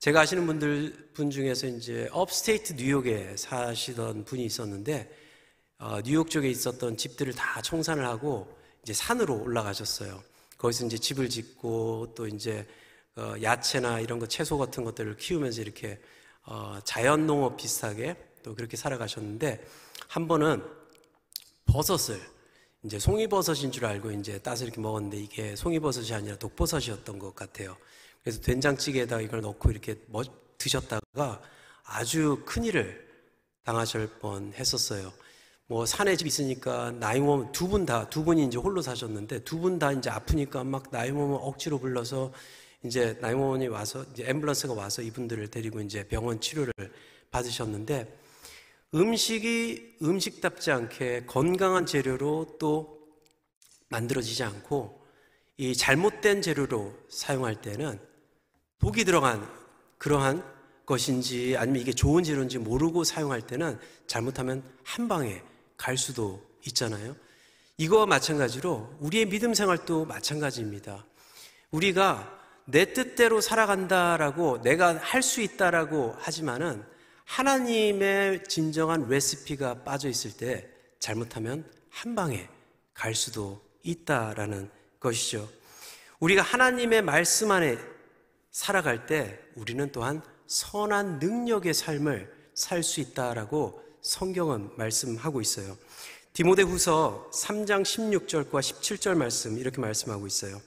[0.00, 5.19] 제가 아시는 분들 분 중에서 이제 업스테이트 뉴욕에 사시던 분이 있었는데 어,
[6.04, 10.22] 뉴욕 쪽에 있었던 집들을 다 청산을 하고 이제 산으로 올라가셨어요.
[10.58, 12.66] 거기서 이제 집을 짓고 또 이제
[13.16, 15.98] 어, 야채나 이런 거 채소 같은 것들을 키우면서 이렇게
[16.44, 19.66] 어, 자연 농업 비슷하게 또 그렇게 살아가셨는데
[20.08, 20.62] 한 번은
[21.64, 22.20] 버섯을
[22.82, 27.76] 이제 송이버섯인 줄 알고 이제 따서 이렇게 먹었는데 이게 송이버섯이 아니라 독버섯이었던 것 같아요.
[28.22, 29.96] 그래서 된장찌개에다 이걸 넣고 이렇게
[30.58, 31.40] 드셨다가
[31.84, 33.08] 아주 큰일을
[33.64, 35.12] 당하실 뻔 했었어요.
[35.70, 39.60] 뭐 산에 집 있으니까 나이 먹으면 두 분 다, 두 분이 이제 홀로 사셨는데 두
[39.60, 42.32] 분 다 이제 아프니까 막 나이 먹으면 억지로 불러서
[42.82, 46.72] 이제 나이 먹으니 와서 이제 앰뷸런스가 와서 이분들을 데리고 이제 병원 치료를
[47.30, 48.18] 받으셨는데
[48.96, 52.98] 음식이 음식답지 않게 건강한 재료로 또
[53.90, 55.00] 만들어지지 않고
[55.56, 58.00] 이 잘못된 재료로 사용할 때는
[58.80, 59.48] 독이 들어간
[59.98, 60.42] 그러한
[60.84, 63.78] 것인지 아니면 이게 좋은 재료인지 모르고 사용할 때는
[64.08, 65.40] 잘못하면 한 방에
[65.80, 67.16] 갈 수도 있잖아요.
[67.78, 71.06] 이거와 마찬가지로 우리의 믿음 생활도 마찬가지입니다.
[71.70, 76.84] 우리가 내 뜻대로 살아간다라고 내가 할 수 있다라고 하지만은
[77.24, 82.46] 하나님의 진정한 레시피가 빠져 있을 때 잘못하면 한 방에
[82.92, 85.48] 갈 수도 있다라는 것이죠.
[86.18, 87.78] 우리가 하나님의 말씀 안에
[88.50, 95.76] 살아갈 때 우리는 또한 선한 능력의 삶을 살 수 있다라고 성경은 말씀하고 있어요.
[96.32, 100.60] 디모데 후서 3장 16절과 17절 말씀 이렇게 말씀하고 있어요.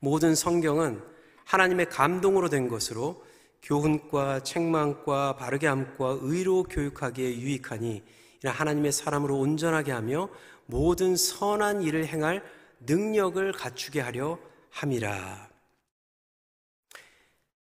[0.00, 1.02] 모든 성경은
[1.44, 3.24] 하나님의 감동으로 된 것으로
[3.62, 8.02] 교훈과 책망과 바르게 함과 의로 교육하기에 유익하니
[8.44, 10.28] 하나님의 사람으로 온전하게 하며
[10.66, 12.42] 모든 선한 일을 행할
[12.80, 14.38] 능력을 갖추게 하려
[14.70, 15.48] 함이라.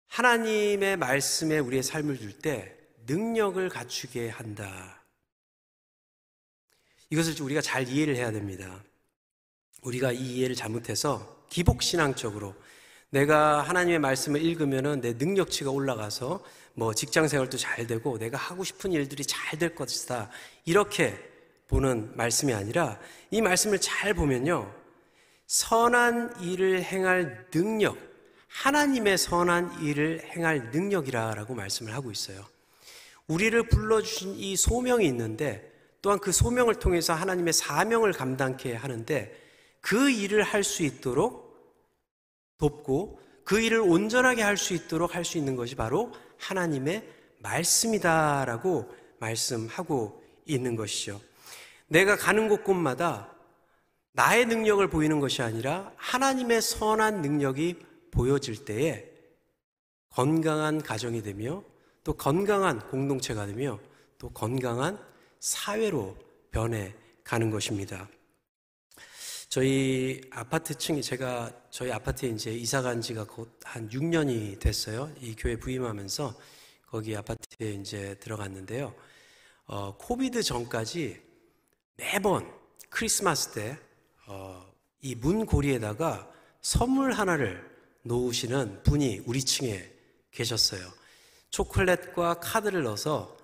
[0.08, 2.77] 하나님의 말씀에 우리의 삶을 줄 때
[3.08, 5.02] 능력을 갖추게 한다.
[7.10, 8.84] 이것을 우리가 잘 이해를 해야 됩니다.
[9.82, 12.54] 우리가 이 이해를 잘못해서 기복신앙적으로
[13.10, 16.44] 내가 하나님의 말씀을 읽으면은 내 능력치가 올라가서
[16.74, 20.30] 뭐 직장 생활도 잘 되고 내가 하고 싶은 일들이 잘 될 것이다.
[20.66, 21.18] 이렇게
[21.68, 23.00] 보는 말씀이 아니라
[23.32, 24.74] 이 말씀을 잘 보면요.
[25.48, 27.98] 선한 일을 행할 능력,
[28.50, 32.46] 하나님의 선한 일을 행할 능력이라라고 말씀을 하고 있어요.
[33.28, 39.36] 우리를 불러주신 이 소명이 있는데 또한 그 소명을 통해서 하나님의 사명을 감당케 하는데
[39.82, 41.48] 그 일을 할 수 있도록
[42.58, 47.08] 돕고 그 일을 온전하게 할 수 있도록 할 수 있는 것이 바로 하나님의
[47.40, 51.22] 말씀이다라고 말씀하고 있는 것이죠.
[51.88, 53.34] 내가 가는 곳곳마다
[54.14, 57.76] 나의 능력을 보이는 것이 아니라 하나님의 선한 능력이
[58.12, 59.06] 보여질 때에
[60.10, 61.64] 건강한 가정이 되며
[62.08, 63.78] 또 건강한 공동체가 되며
[64.18, 64.98] 또 건강한
[65.42, 66.16] 사회로
[66.52, 68.08] 변해 가는 것입니다.
[69.50, 75.12] 저희 아파트 층이 제가 저희 아파트에 이제 이사 간 지가 곧 한 6년이 됐어요.
[75.20, 76.34] 이 교회 부임하면서
[76.86, 78.96] 거기 아파트에 이제 들어갔는데요.
[79.66, 81.22] 어, 코비드 전까지
[81.98, 82.50] 매번
[82.90, 83.78] 크리스마스 때,
[84.28, 84.66] 어,
[85.02, 87.70] 이 문고리에다가 선물 하나를
[88.04, 89.92] 놓으시는 분이 우리 층에
[90.32, 90.90] 계셨어요.
[91.52, 93.36] 초콜릿과 카드를 넣어서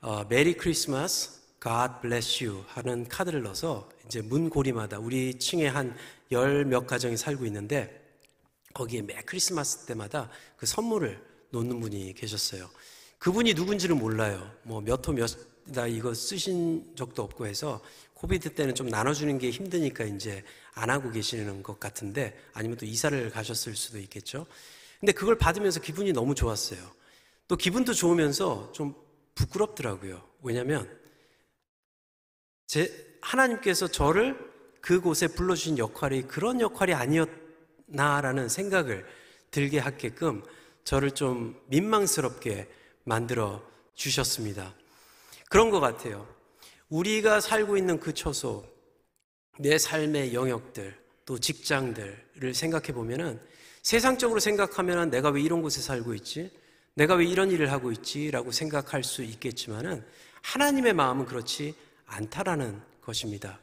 [0.00, 1.30] 어, Merry Christmas,
[1.62, 5.96] God bless you 하는 카드를 넣어서 이제 문고리마다 우리 층에 한
[6.32, 8.02] 열 몇 가정이 살고 있는데
[8.72, 12.68] 거기에 매 크리스마스 때마다 그 선물을 놓는 분이 계셨어요.
[13.18, 14.50] 그분이 누군지를 몰라요.
[14.64, 17.80] 뭐 몇 호몇나 이거 쓰신 적도 없고 해서
[18.14, 23.30] COVID 때는 좀 나눠주는 게 힘드니까 이제 안 하고 계시는 것 같은데 아니면 또 이사를
[23.30, 24.46] 가셨을 수도 있겠죠.
[24.98, 26.80] 근데 그걸 받으면서 기분이 너무 좋았어요.
[27.48, 28.94] 또 기분도 좋으면서 좀
[29.34, 30.22] 부끄럽더라고요.
[30.42, 30.88] 왜냐면
[32.66, 34.38] 제 하나님께서 저를
[34.80, 39.06] 그곳에 불러주신 역할이 그런 역할이 아니었나라는 생각을
[39.50, 40.42] 들게 하게끔
[40.84, 42.68] 저를 좀 민망스럽게
[43.04, 43.62] 만들어
[43.94, 44.74] 주셨습니다.
[45.48, 46.28] 그런 것 같아요.
[46.88, 48.66] 우리가 살고 있는 그 처소,
[49.58, 53.40] 내 삶의 영역들, 또 직장들을 생각해 보면은
[53.82, 56.50] 세상적으로 생각하면 내가 왜 이런 곳에 살고 있지?
[56.94, 58.30] 내가 왜 이런 일을 하고 있지?
[58.30, 60.04] 라고 생각할 수 있겠지만은
[60.42, 61.74] 하나님의 마음은 그렇지
[62.06, 63.58] 않다라는 것입니다.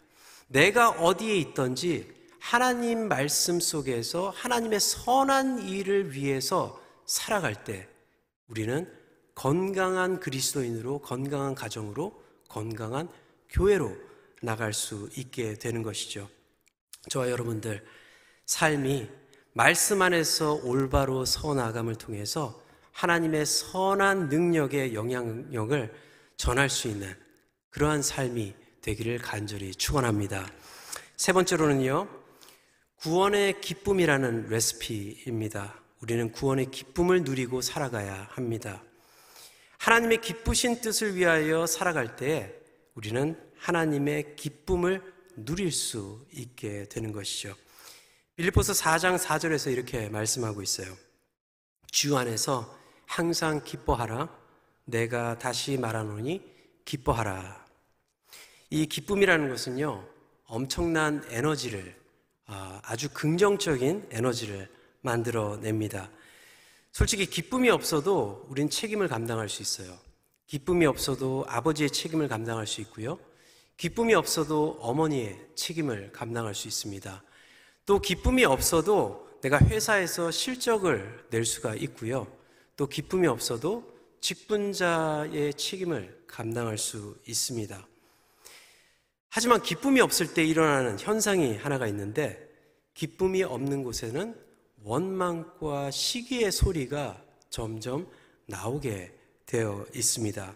[0.48, 7.88] 내가 어디에 있든지 하나님 말씀 속에서 하나님의 선한 일을 위해서 살아갈 때
[8.48, 8.91] 우리는
[9.36, 13.08] 건강한 그리스도인으로 건강한 가정으로 건강한
[13.50, 13.96] 교회로
[14.41, 16.28] 나갈 수 있게 되는 것이죠.
[17.10, 17.86] 저와 여러분들
[18.46, 19.08] 삶이
[19.54, 22.61] 말씀 안에서 올바로 서나감을 통해서
[22.91, 25.93] 하나님의 선한 능력의 영향력을
[26.38, 27.13] 전할 수 있는
[27.69, 30.51] 그러한 삶이 되기를 간절히 축원합니다.
[31.15, 32.08] 세 번째로는요.
[32.97, 35.82] 구원의 기쁨이라는 레시피입니다.
[36.01, 38.84] 우리는 구원의 기쁨을 누리고 살아가야 합니다.
[39.77, 42.54] 하나님의 기쁘신 뜻을 위하여 살아갈 때
[42.93, 45.01] 우리는 하나님의 기쁨을
[45.36, 47.56] 누릴 수 있게 되는 것이죠.
[48.36, 50.95] 빌립보서 4장 4절에서 이렇게 말씀하고 있어요.
[51.91, 52.81] 주 안에서
[53.12, 54.30] 항상 기뻐하라.
[54.86, 56.41] 내가 다시 말하노니
[56.86, 57.65] 기뻐하라.
[58.69, 60.08] 이 기쁨이라는 것은요,
[60.45, 61.93] 엄청난 에너지를,
[62.45, 64.69] 아, 아주 긍정적인 에너지를
[65.02, 66.10] 만들어냅니다.
[66.93, 69.93] 솔직히 기쁨이 없어도 우린 책임을 감당할 수 있어요.
[70.47, 73.19] 기쁨이 없어도 아버지의 책임을 감당할 수 있고요.
[73.76, 77.21] 기쁨이 없어도 어머니의 책임을 감당할 수 있습니다.
[77.86, 82.39] 또 기쁨이 없어도 내가 회사에서 실적을 낼 수가 있고요.
[82.75, 87.88] 또 기쁨이 없어도 직분자의 책임을 감당할 수 있습니다.
[89.29, 92.49] 하지만 기쁨이 없을 때 일어나는 현상이 하나가 있는데
[92.93, 94.36] 기쁨이 없는 곳에는
[94.84, 98.07] 원망과 시기의 소리가 점점
[98.47, 99.13] 나오게
[99.45, 100.55] 되어 있습니다.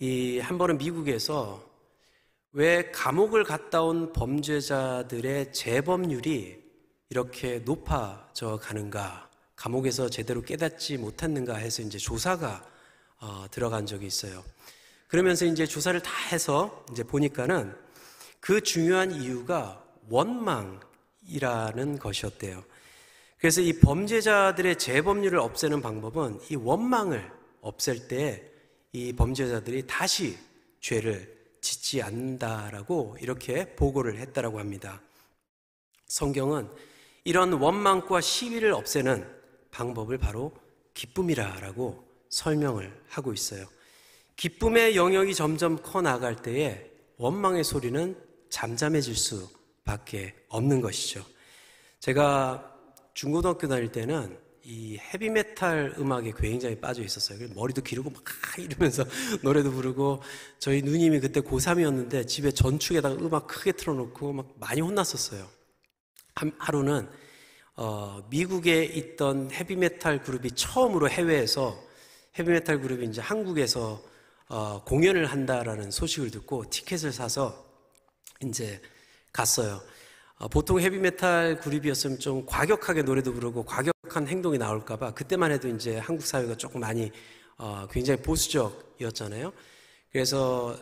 [0.00, 1.68] 이 한 번은 미국에서
[2.52, 6.58] 왜 감옥을 갔다 온 범죄자들의 재범률이
[7.10, 9.29] 이렇게 높아져 가는가?
[9.60, 12.66] 감옥에서 제대로 깨닫지 못했는가 해서 이제 조사가
[13.20, 14.42] 어, 들어간 적이 있어요.
[15.06, 17.74] 그러면서 이제 조사를 다 해서 이제 보니까는
[18.40, 22.64] 그 중요한 이유가 원망이라는 것이었대요.
[23.38, 28.50] 그래서 이 범죄자들의 재범률을 없애는 방법은 이 원망을 없앨 때
[28.92, 30.36] 이 범죄자들이 다시
[30.80, 35.00] 죄를 짓지 않는다라고 이렇게 보고를 했다라고 합니다.
[36.06, 36.68] 성경은
[37.24, 39.39] 이런 원망과 시비를 없애는
[39.70, 40.52] 방법을 바로
[40.94, 43.66] 기쁨이라라고 설명을 하고 있어요.
[44.36, 48.16] 기쁨의 영역이 점점 커 나갈 때에 원망의 소리는
[48.48, 51.24] 잠잠해질 수밖에 없는 것이죠.
[51.98, 52.74] 제가
[53.14, 57.48] 중고등학교 다닐 때는 이 헤비메탈 음악에 굉장히 빠져 있었어요.
[57.54, 58.22] 머리도 기르고 막
[58.58, 59.04] 이러면서
[59.42, 60.22] 노래도 부르고
[60.58, 65.46] 저희 누님이 그때 고3이었는데 집에 전축에다가 음악 크게 틀어놓고 막 많이 혼났었어요.
[66.34, 67.08] 한, 하루는
[67.82, 71.82] 어, 미국에 있던 헤비메탈 그룹이 처음으로 해외에서
[72.38, 74.02] 헤비메탈 그룹이 이제 한국에서
[74.48, 77.64] 어, 공연을 한다라는 소식을 듣고 티켓을 사서
[78.44, 78.82] 이제
[79.32, 79.80] 갔어요.
[80.36, 86.26] 어, 보통 헤비메탈 그룹이었으면 좀 과격하게 노래도 부르고 과격한 행동이 나올까봐 그때만 해도 이제 한국
[86.26, 87.10] 사회가 조금 많이
[87.56, 89.54] 어, 굉장히 보수적이었잖아요.
[90.12, 90.78] 그래서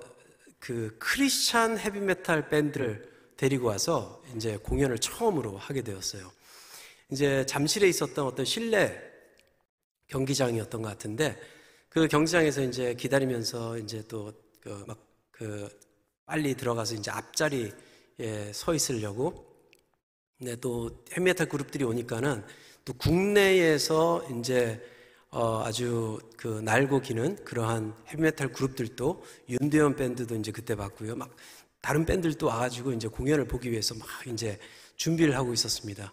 [0.58, 6.36] 그 크리스찬 헤비메탈 밴드를 데리고 와서 이제 공연을 처음으로 하게 되었어요.
[7.10, 9.00] 이제 잠실에 있었던 어떤 실내
[10.08, 11.38] 경기장이었던 것 같은데
[11.88, 14.32] 그 경기장에서 이제 기다리면서 이제 또
[14.68, 15.68] 그 막그
[16.26, 19.46] 빨리 들어가서 이제 앞자리에 서 있으려고
[20.36, 22.44] 근데 또 헤비메탈 그룹들이 오니까는
[22.84, 24.80] 또 국내에서 이제
[25.30, 31.16] 어 아주 그 날고 기는 그러한 헤비메탈 그룹들도 윤대현 밴드도 이제 그때 봤고요.
[31.16, 31.34] 막
[31.80, 34.58] 다른 밴드들도 와가지고 이제 공연을 보기 위해서 막 이제
[34.96, 36.12] 준비를 하고 있었습니다.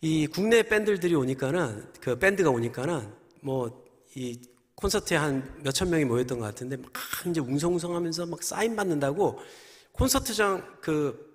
[0.00, 4.40] 이 국내 밴드들이 오니까는 그 밴드가 오니까는 뭐 이
[4.74, 6.92] 콘서트에 한 몇천 명이 모였던 것 같은데 막
[7.26, 9.38] 이제 웅성웅성하면서 막 사인 받는다고
[9.92, 11.26] 콘서트장 그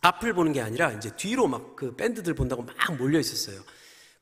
[0.00, 3.60] 앞을 보는 게 아니라 이제 뒤로 막 그 밴드들 본다고 막 몰려 있었어요.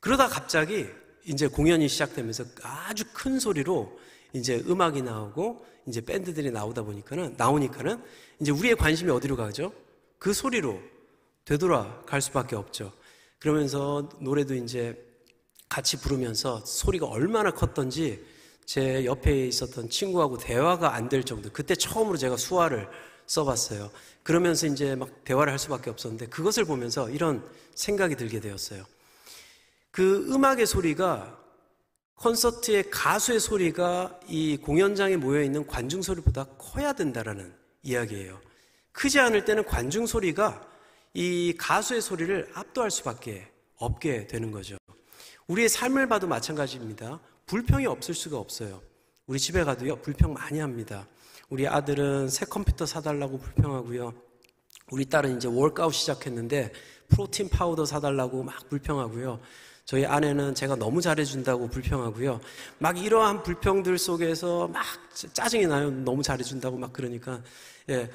[0.01, 0.87] 그러다 갑자기
[1.25, 3.99] 이제 공연이 시작되면서 아주 큰 소리로
[4.33, 8.03] 이제 음악이 나오고 이제 밴드들이 나오다 보니까는 나오니까는
[8.41, 9.73] 이제 우리의 관심이 어디로 가죠?
[10.19, 10.81] 그 소리로
[11.45, 12.93] 되돌아갈 수밖에 없죠.
[13.39, 15.03] 그러면서 노래도 이제
[15.69, 18.25] 같이 부르면서 소리가 얼마나 컸던지
[18.65, 21.51] 제 옆에 있었던 친구하고 대화가 안 될 정도.
[21.53, 22.89] 그때 처음으로 제가 수화를
[23.27, 23.91] 써봤어요.
[24.23, 27.45] 그러면서 이제 막 대화를 할 수밖에 없었는데 그것을 보면서 이런
[27.75, 28.85] 생각이 들게 되었어요.
[29.91, 31.39] 그 음악의 소리가
[32.17, 38.41] 콘서트의 가수의 소리가 이 공연장에 모여 있는 관중 소리보다 커야 된다라는 이야기예요.
[38.93, 40.67] 크지 않을 때는 관중 소리가
[41.19, 44.77] 이 가수의 소리를 압도할 수밖에 없게 되는 거죠.
[45.47, 47.21] 우리의 삶을 봐도 마찬가지입니다.
[47.47, 48.83] 불평이 없을 수가 없어요.
[49.27, 51.09] 우리 집에 가도요, 불평 많이 합니다.
[51.49, 54.13] 우리 아들은 새 컴퓨터 사달라고 불평하고요.
[54.91, 56.73] 우리 딸은 이제 workout 시작했는데
[57.09, 59.41] 프로틴 파우더 사달라고 막 불평하고요.
[59.87, 62.41] 저희 아내는 제가 너무 잘해준다고 불평하고요.
[62.77, 64.85] 막 이러한 불평들 속에서 막
[65.33, 65.91] 짜증이 나요.
[65.91, 67.43] 너무 잘해준다고 막 그러니까.
[67.89, 68.11] 예.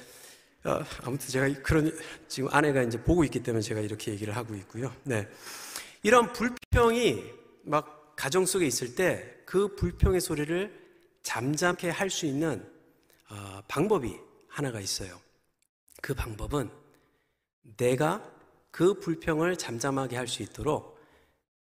[0.64, 1.92] 어, 아무튼 제가 그런,
[2.28, 4.92] 지금 아내가 이제 보고 있기 때문에 제가 이렇게 얘기를 하고 있고요.
[5.04, 5.28] 네.
[6.02, 7.24] 이런 불평이
[7.64, 10.72] 막 가정 속에 있을 때 그 불평의 소리를
[11.22, 12.66] 잠잠케 할 수 있는
[13.28, 15.20] 어, 방법이 하나가 있어요.
[16.00, 16.70] 그 방법은
[17.76, 18.26] 내가
[18.70, 20.98] 그 불평을 잠잠하게 할 수 있도록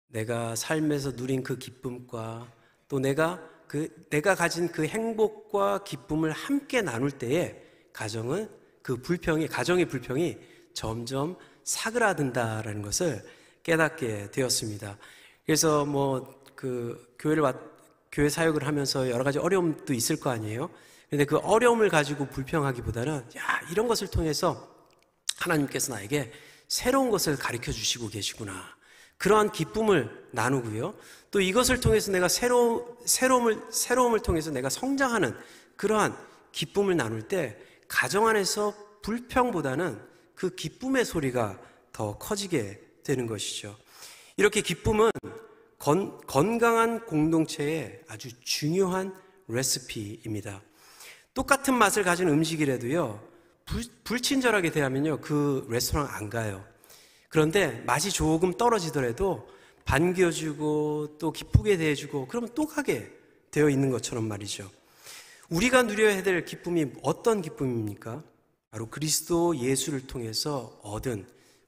[0.07, 2.51] 내가 삶에서 누린 그 기쁨과
[2.87, 7.61] 또 내가 그 내가 가진 그 행복과 기쁨을 함께 나눌 때에
[7.93, 8.49] 가정은
[8.85, 10.37] 그 불평이 가정의 불평이
[10.75, 13.25] 점점 사그라든다라는 것을
[13.63, 14.97] 깨닫게 되었습니다.
[15.45, 17.55] 그래서 뭐 그 교회를 왔
[18.11, 20.69] 교회 사역을 하면서 여러 가지 어려움도 있을 거 아니에요.
[21.09, 24.73] 근데 그 어려움을 가지고 불평하기보다는 야 이런 것을 통해서
[25.37, 26.31] 하나님께서 나에게
[26.67, 28.75] 새로운 것을 가르쳐 주시고 계시구나.
[29.17, 30.95] 그러한 기쁨을 나누고요.
[31.29, 35.35] 또 이것을 통해서 내가 새로, 새로움을, 새로움을 통해서 내가 성장하는
[35.75, 36.17] 그러한
[36.51, 40.01] 기쁨을 나눌 때 가정 안에서 불평보다는
[40.35, 41.59] 그 기쁨의 소리가
[41.91, 43.75] 더 커지게 되는 것이죠.
[44.37, 45.11] 이렇게 기쁨은
[45.79, 49.13] 건, 건강한 공동체의 아주 중요한
[49.47, 50.61] 레시피입니다.
[51.33, 53.21] 똑같은 맛을 가진 음식이라도요,
[53.65, 56.65] 불, 불친절하게 대하면요, 그 레스토랑 안 가요.
[57.29, 59.47] 그런데 맛이 조금 떨어지더라도
[59.83, 63.11] 반겨주고 또 기쁘게 대해주고 그러면 또 가게
[63.51, 64.69] 되어 있는 것처럼 말이죠.
[65.49, 68.23] 우리가 누려야 될 기쁨이 어떤 기쁨입니까?
[68.71, 71.27] 바로 그리스도 예수를 통해서 얻은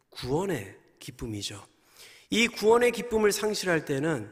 [0.09, 1.65] 구원의 기쁨이죠.
[2.29, 4.29] 이 구원의 기쁨을 상실할 때는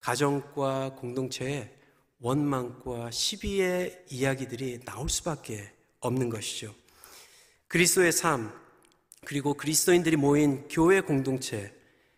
[0.00, 1.72] 가정과 공동체에
[2.20, 6.74] 원망과 시비의 이야기들이 나올 수밖에 없는 것이죠.
[7.68, 8.52] 그리스도의 삶,
[9.24, 11.72] 그리고 그리스도인들이 모인 교회 공동체,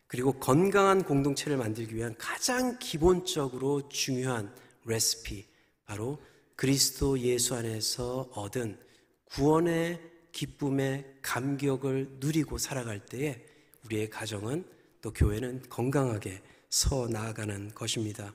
[0.06, 5.49] 그리고 건강한 공동체를 만들기 위한 가장 기본적으로 중요한 레시피,
[5.90, 6.22] 바로
[6.54, 8.78] 그리스도 예수 안에서 얻은
[9.24, 10.00] 구원의
[10.30, 13.44] 기쁨의 감격을 누리고 살아갈 때에
[13.84, 14.64] 우리의 가정은
[15.02, 18.32] 또 교회는 건강하게 서 나아가는 것입니다.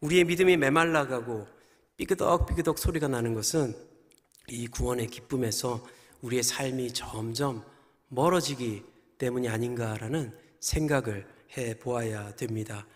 [0.00, 1.46] 우리의 믿음이 메말라가고
[1.98, 3.74] 삐그덕삐그덕 소리가 나는 것은
[4.48, 5.86] 이 구원의 기쁨에서
[6.22, 7.62] 우리의 삶이 점점
[8.08, 8.84] 멀어지기
[9.18, 11.26] 때문이 아닌가라는 생각을
[11.58, 12.86] 해 보아야 됩니다.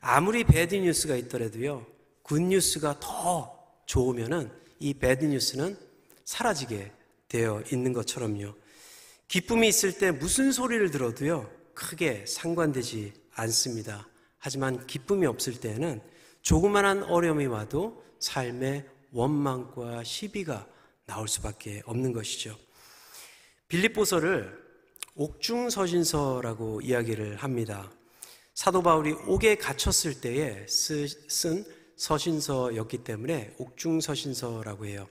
[0.00, 1.97] 아무리 bad news가 있더라도요,
[2.28, 5.78] good news가 더 좋으면은 이 bad news는
[6.26, 6.92] 사라지게
[7.26, 8.54] 되어 있는 것처럼요.
[9.28, 14.06] 기쁨이 있을 때 무슨 소리를 들어도요, 크게 상관되지 않습니다.
[14.36, 16.02] 하지만 기쁨이 없을 때는
[16.42, 20.66] 조그만한 어려움이 와도 삶의 원망과 시비가
[21.06, 22.58] 나올 수밖에 없는 것이죠.
[23.68, 24.68] 빌립보서를
[25.14, 27.90] 옥중서신서라고 이야기를 합니다.
[28.52, 31.64] 사도 바울이 옥에 갇혔을 때에 쓴
[31.98, 35.06] 서신서였기 때문에 옥중서신서라고 해요.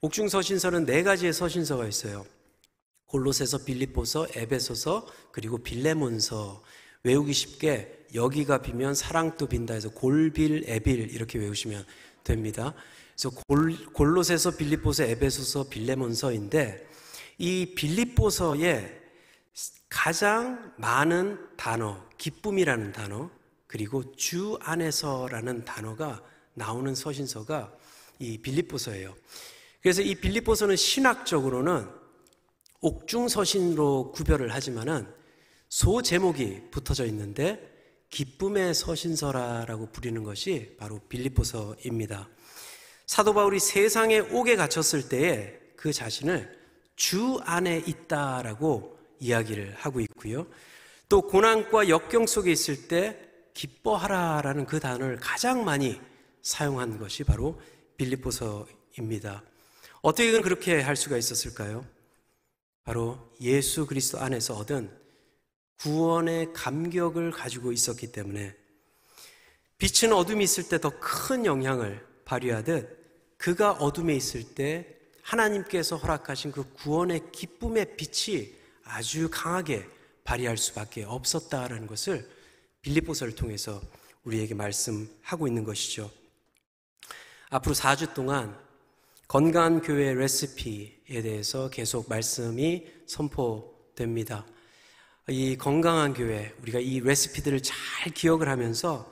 [0.00, 2.26] 옥중서신서는 네 가지의 서신서가 있어요.
[3.06, 6.62] 골로새서, 빌립보서, 에베소서, 그리고 빌레몬서.
[7.04, 11.84] 외우기 쉽게 여기가 비면 사랑도 빈다 해서 골빌, 에빌 이렇게 외우시면
[12.24, 12.74] 됩니다.
[13.14, 16.88] 그래서 골, 골로새서, 빌립보서, 에베소서, 빌레몬서인데
[17.38, 19.02] 이 빌립보서에
[19.88, 23.30] 가장 많은 단어, 기쁨이라는 단어,
[23.74, 26.22] 그리고 주 안에서라는 단어가
[26.52, 27.76] 나오는 서신서가
[28.20, 29.16] 이 빌립보서예요.
[29.82, 31.88] 그래서 이 빌립보서는 신학적으로는
[32.82, 35.12] 옥중 서신으로 구별을 하지만은
[35.68, 37.68] 소 제목이 붙어져 있는데
[38.10, 42.28] 기쁨의 서신서라라고 부리는 것이 바로 빌립보서입니다.
[43.06, 46.56] 사도 바울이 세상에 옥에 갇혔을 때에 그 자신을
[46.94, 50.46] 주 안에 있다라고 이야기를 하고 있고요.
[51.08, 53.23] 또 고난과 역경 속에 있을 때
[53.54, 56.00] 기뻐하라라는 그 단어를 가장 많이
[56.42, 57.60] 사용한 것이 바로
[57.96, 59.42] 빌립보서입니다.
[60.02, 61.86] 어떻게 그렇게 할 수가 있었을까요?
[62.84, 64.90] 바로 예수 그리스도 안에서 얻은
[65.78, 68.54] 구원의 감격을 가지고 있었기 때문에
[69.78, 73.02] 빛은 어둠이 있을 때 더 큰 영향을 발휘하듯
[73.38, 78.52] 그가 어둠에 있을 때 하나님께서 허락하신 그 구원의 기쁨의 빛이
[78.84, 79.86] 아주 강하게
[80.24, 82.28] 발휘할 수밖에 없었다라는 것을
[82.84, 83.80] 빌립보서를 통해서
[84.24, 86.10] 우리에게 말씀하고 있는 것이죠.
[87.50, 88.56] 앞으로 4주 동안
[89.26, 94.46] 건강한 교회 레시피에 대해서 계속 말씀이 선포됩니다.
[95.28, 97.76] 이 건강한 교회, 우리가 이 레시피들을 잘
[98.12, 99.10] 기억을 하면서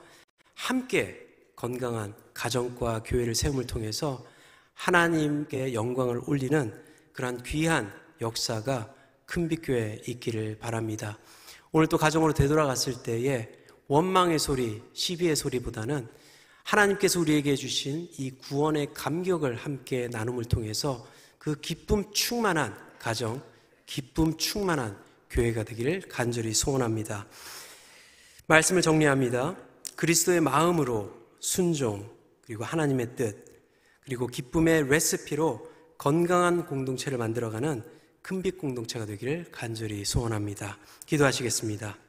[0.53, 1.19] 함께
[1.55, 4.23] 건강한 가정과 교회를 세움을 통해서
[4.75, 8.93] 하나님께 영광을 올리는 그러한 귀한 역사가
[9.25, 11.17] 큰빛교회에 있기를 바랍니다.
[11.71, 13.62] 오늘 또 가정으로 되돌아갔을 때에
[13.93, 16.07] 원망의 소리, 시비의 소리보다는
[16.63, 23.43] 하나님께서 우리에게 해주신 이 구원의 감격을 함께 나눔을 통해서 그 기쁨 충만한 가정,
[23.85, 24.97] 기쁨 충만한
[25.29, 27.27] 교회가 되기를 간절히 소원합니다.
[28.47, 29.55] 말씀을 정리합니다.
[29.95, 32.09] 그리스도의 마음으로 순종,
[32.47, 33.45] 그리고 하나님의 뜻,
[34.05, 35.69] 그리고 기쁨의 레시피로
[35.99, 37.83] 건강한 공동체를 만들어가는
[38.23, 40.79] 큰빛 공동체가 되기를 간절히 소원합니다.
[41.05, 42.02] 기도하시겠습니다.